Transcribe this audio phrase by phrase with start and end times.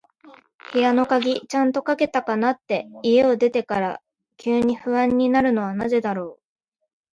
[0.73, 4.01] 部屋の鍵、ちゃんとかけたかなって、家を出てから
[4.37, 6.39] 急に不安になるのはなぜだろう。